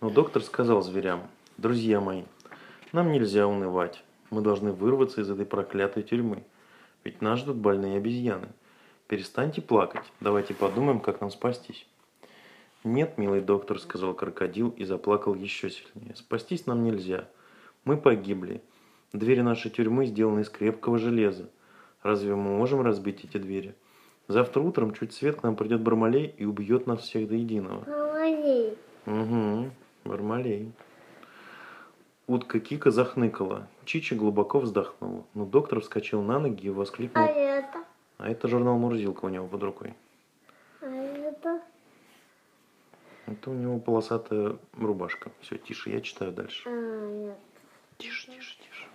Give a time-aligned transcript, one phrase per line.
[0.00, 1.22] Но доктор сказал зверям,
[1.56, 2.22] друзья мои,
[2.92, 4.04] нам нельзя унывать.
[4.30, 6.44] Мы должны вырваться из этой проклятой тюрьмы.
[7.02, 8.48] Ведь нас ждут больные обезьяны.
[9.08, 10.04] Перестаньте плакать.
[10.20, 11.86] Давайте подумаем, как нам спастись.
[12.84, 16.14] Нет, милый доктор, сказал крокодил и заплакал еще сильнее.
[16.14, 17.26] Спастись нам нельзя.
[17.84, 18.62] Мы погибли.
[19.12, 21.48] Двери нашей тюрьмы сделаны из крепкого железа.
[22.02, 23.74] Разве мы можем разбить эти двери?
[24.28, 27.80] Завтра утром чуть свет к нам придет Бармалей и убьет нас всех до единого.
[27.80, 28.76] Бармалей.
[29.06, 29.70] Угу,
[30.08, 30.72] Бармалей.
[32.26, 33.68] Утка Кика захныкала.
[33.84, 35.24] Чичи глубоко вздохнула.
[35.34, 37.24] Но доктор вскочил на ноги и воскликнул.
[37.24, 37.84] А это?
[38.18, 39.94] А это журнал Мурзилка у него под рукой.
[40.80, 41.60] А это?
[43.26, 45.30] Это у него полосатая рубашка.
[45.40, 46.68] Все, тише, я читаю дальше.
[46.68, 47.38] А, нет.
[47.98, 48.86] Тише, тише, тише.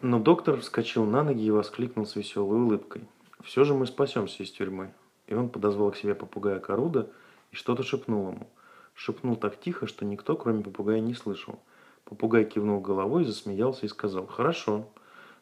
[0.00, 3.02] Но доктор вскочил на ноги и воскликнул с веселой улыбкой.
[3.42, 4.92] «Все же мы спасемся из тюрьмы».
[5.26, 7.10] И он подозвал к себе попугая Коруда
[7.54, 8.48] и что-то шепнул ему.
[8.94, 11.60] Шепнул так тихо, что никто, кроме попугая, не слышал.
[12.04, 14.88] Попугай кивнул головой, засмеялся и сказал «Хорошо».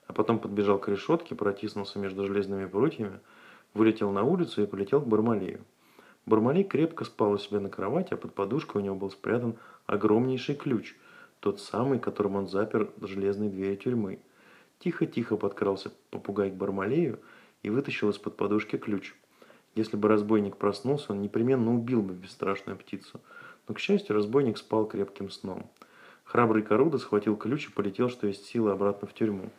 [0.06, 3.20] А потом подбежал к решетке, протиснулся между железными прутьями,
[3.72, 5.64] вылетел на улицу и полетел к Бармалею.
[6.26, 10.54] Бармалей крепко спал у себя на кровати, а под подушкой у него был спрятан огромнейший
[10.54, 10.94] ключ,
[11.40, 14.18] тот самый, которым он запер железные двери тюрьмы.
[14.80, 17.20] Тихо-тихо подкрался попугай к Бармалею
[17.62, 19.14] и вытащил из-под подушки ключ.
[19.74, 23.20] Если бы разбойник проснулся, он непременно убил бы бесстрашную птицу.
[23.68, 25.70] Но, к счастью, разбойник спал крепким сном.
[26.24, 29.50] Храбрый Коруда схватил ключ и полетел, что есть силы, обратно в тюрьму.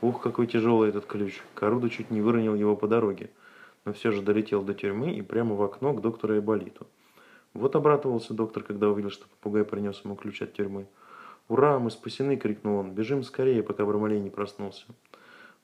[0.00, 1.40] Ух, какой тяжелый этот ключ.
[1.54, 3.30] Коруда чуть не выронил его по дороге,
[3.84, 6.86] но все же долетел до тюрьмы и прямо в окно к доктору Эболиту.
[7.52, 10.86] Вот обрадовался доктор, когда увидел, что попугай принес ему ключ от тюрьмы.
[11.48, 12.92] «Ура, мы спасены!»– крикнул он.
[12.92, 14.86] «Бежим скорее, пока Бармалей не проснулся».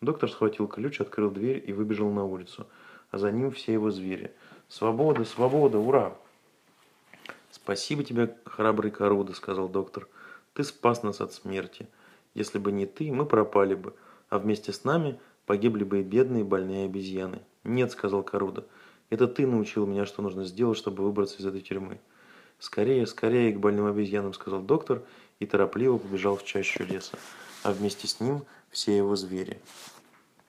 [0.00, 2.66] Доктор схватил ключ, открыл дверь и выбежал на улицу,
[3.10, 4.32] а за ним все его звери.
[4.68, 6.16] «Свобода, свобода, ура!»
[7.50, 10.08] «Спасибо тебе, храбрый Коруда»,– сказал доктор.
[10.54, 11.88] «Ты спас нас от смерти.
[12.34, 13.94] Если бы не ты, мы пропали бы,
[14.28, 17.40] а вместе с нами погибли бы и бедные больные обезьяны».
[17.64, 18.64] «Нет»,– сказал Коруда,–
[19.10, 21.98] «это ты научил меня, что нужно сделать, чтобы выбраться из этой тюрьмы».
[22.58, 25.02] «Скорее, скорее к больным обезьянам»,– сказал доктор,
[25.40, 27.18] и торопливо побежал в чащу леса,
[27.62, 29.60] а вместе с ним все его звери.